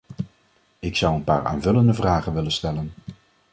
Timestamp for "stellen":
2.51-2.93